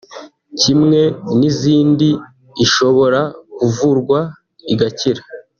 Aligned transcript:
kimwe 0.59 1.01
n’izindi 1.39 2.09
ishobora 2.65 3.21
kuvurwa 3.57 4.19
igakira 4.73 5.21